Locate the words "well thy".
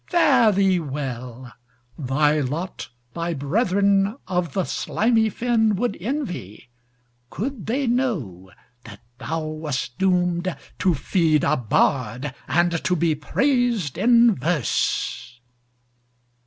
0.79-2.39